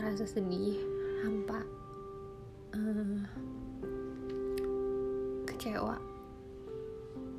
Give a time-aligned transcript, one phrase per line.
[0.00, 0.80] ngerasa sedih
[1.20, 1.60] hampa
[2.72, 3.20] uh,
[5.44, 6.00] kecewa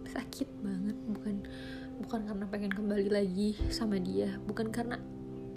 [0.05, 0.93] sakit banget.
[1.10, 1.36] Bukan
[2.05, 5.02] bukan karena pengen kembali lagi sama dia bukan karena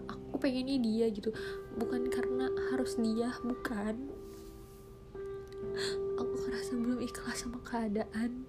[0.09, 1.29] aku pengennya dia gitu.
[1.77, 4.01] Bukan karena harus dia bukan.
[6.17, 8.49] Aku ngerasa belum ikhlas sama keadaan.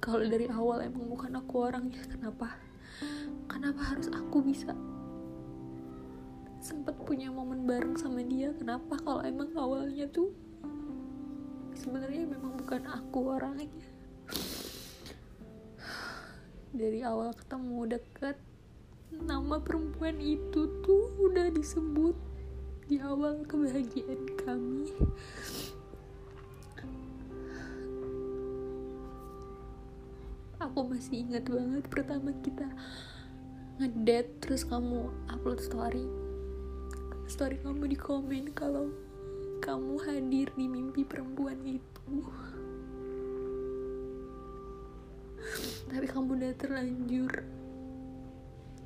[0.00, 2.56] Kalau dari awal emang bukan aku orangnya kenapa?
[3.52, 4.72] Kenapa harus aku bisa
[6.66, 8.50] sempat punya momen bareng sama dia.
[8.58, 8.98] Kenapa?
[8.98, 10.34] Kalau emang awalnya tuh
[11.78, 13.70] sebenarnya memang bukan aku orangnya.
[16.74, 18.36] Dari awal ketemu deket
[19.14, 22.18] nama perempuan itu tuh udah disebut
[22.90, 24.90] di awal kebahagiaan kami.
[30.58, 32.66] Aku masih ingat banget pertama kita
[33.78, 36.25] ngedate terus kamu upload story
[37.26, 38.86] story kamu di komen kalau
[39.58, 42.22] kamu hadir di mimpi perempuan itu.
[45.90, 47.42] Tapi kamu udah terlanjur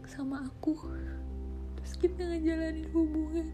[0.09, 0.73] sama aku.
[1.77, 3.49] Terus kita ngejalanin hubungan.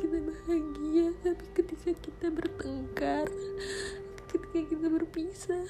[0.00, 3.28] Kita bahagia tapi ketika kita bertengkar
[4.28, 5.64] ketika kita berpisah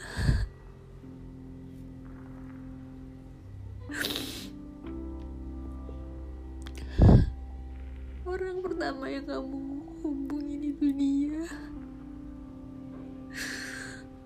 [8.39, 9.59] orang pertama yang kamu
[10.07, 11.43] hubungin itu dia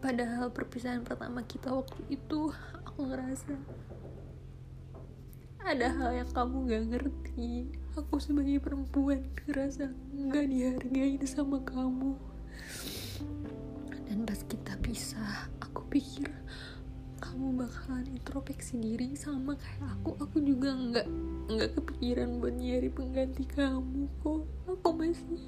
[0.04, 2.52] padahal perpisahan pertama kita waktu itu
[2.84, 3.56] aku ngerasa
[5.62, 7.70] ada hal yang kamu gak ngerti.
[7.94, 9.94] Aku sebagai perempuan ngerasa
[10.34, 12.18] gak dihargai sama kamu.
[14.10, 16.28] Dan pas kita pisah aku pikir
[17.22, 20.18] kamu bakalan introspeksi diri sama kayak aku.
[20.18, 21.06] Aku juga nggak
[21.54, 24.42] nggak kepikiran buat nyari pengganti kamu kok.
[24.66, 25.38] Aku masih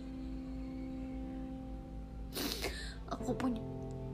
[3.11, 3.62] aku punya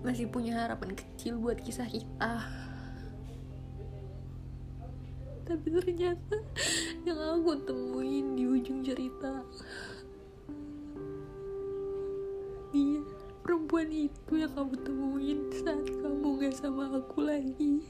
[0.01, 2.49] masih punya harapan kecil buat kisah kita.
[5.45, 6.37] Tapi ternyata
[7.05, 9.45] yang aku temuin di ujung cerita
[12.71, 13.03] dia
[13.51, 17.83] perempuan itu yang kamu temuin saat kamu gak sama aku lagi.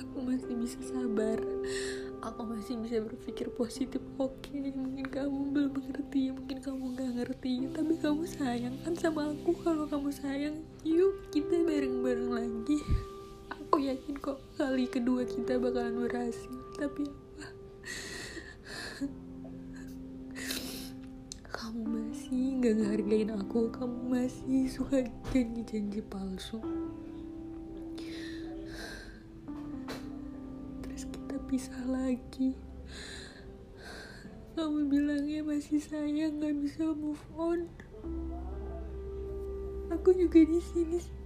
[0.00, 1.36] Aku masih bisa sabar.
[2.24, 4.00] Aku masih bisa berpikir positif.
[4.16, 7.68] Oke okay, mungkin kamu belum mengerti mungkin kamu gak ngerti.
[7.76, 9.52] Tapi kamu sayang kan sama aku.
[9.60, 12.80] Kalau kamu sayang yuk kita bareng-bareng lagi
[13.82, 16.54] yakin kok kali kedua kita bakalan berhasil.
[16.78, 17.02] Tapi
[17.34, 17.48] apa?
[21.50, 23.74] Kamu masih gak ngehargain aku.
[23.74, 25.02] Kamu masih suka
[25.34, 26.62] janji-janji palsu.
[30.86, 32.54] Terus kita pisah lagi.
[34.54, 37.66] Kamu bilangnya masih sayang gak bisa move on.
[39.90, 41.21] Aku juga di sini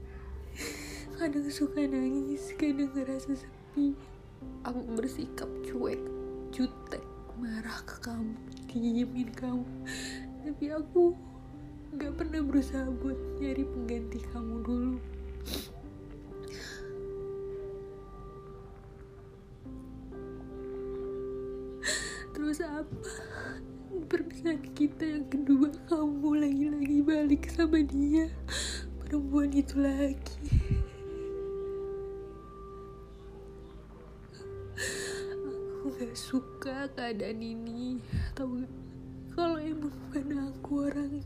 [1.16, 3.96] kadang suka nangis kadang ngerasa sepi.
[4.68, 5.96] Aku bersikap cuek
[6.52, 7.00] jutek
[7.40, 8.36] marah ke kamu
[8.68, 9.64] diemin kamu.
[10.44, 11.16] Tapi aku
[11.96, 14.96] gak pernah berusaha buat nyari pengganti kamu dulu.
[22.36, 23.08] Terus apa?
[24.12, 28.28] Perpisahan kita yang kedua kamu lagi-lagi balik sama dia.
[29.00, 30.84] Perempuan itu lagi
[35.96, 37.96] aku gak suka keadaan ini.
[38.36, 38.68] Tahu
[39.32, 41.24] kalau emang bukan aku orangnya.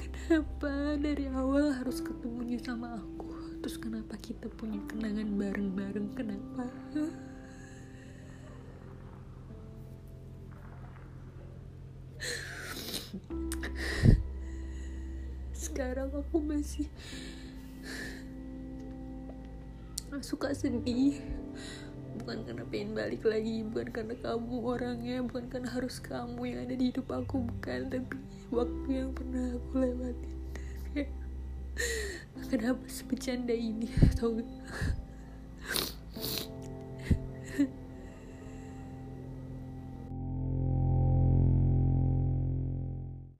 [0.00, 3.36] Kenapa dari awal harus ketemunya sama aku?
[3.60, 6.08] Terus kenapa kita punya kenangan bareng-bareng?
[6.16, 6.72] Kenapa?
[15.52, 16.88] Sekarang aku masih
[20.20, 21.24] suka sedih.
[22.20, 26.74] Bukan karena pengen balik lagi bukan karena kamu orangnya bukan karena harus kamu yang ada
[26.76, 27.88] di hidup aku bukan.
[27.88, 28.16] Tapi
[28.52, 30.32] waktu yang pernah aku lewatin
[32.52, 33.88] kenapa sebecanda ini?
[34.20, 34.48] Tau gak